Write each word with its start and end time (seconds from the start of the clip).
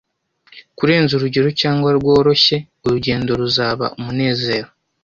Kurenza 0.77 1.11
urugero 1.15 1.49
cyangwa 1.61 1.89
rworoshye, 1.97 2.55
urugendo 2.85 3.29
ruzaba 3.41 3.85
umunezero: 3.97 4.69